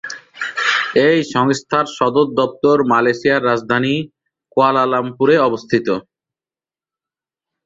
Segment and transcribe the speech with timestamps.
[1.07, 3.95] এই সংস্থার সদর দপ্তর মালয়েশিয়ার রাজধানী
[4.53, 5.87] কুয়ালালামপুরে অবস্থিত।